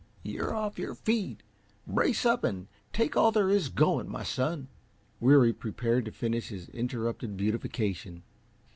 "You're 0.23 0.51
off 0.51 0.79
your 0.79 0.95
feed. 0.95 1.43
Brace 1.85 2.25
up 2.25 2.43
and 2.43 2.67
take 2.91 3.15
all 3.15 3.31
there 3.31 3.51
is 3.51 3.69
going, 3.69 4.09
my 4.09 4.23
son." 4.23 4.67
Weary 5.19 5.53
prepared 5.53 6.05
to 6.05 6.11
finish 6.11 6.47
his 6.49 6.69
interrupted 6.69 7.37
beautification. 7.37 8.23